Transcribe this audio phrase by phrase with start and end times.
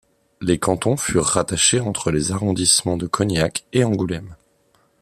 [0.41, 4.35] Les cantons furent rattachés entre les arrondissements de Cognac et Angoulême.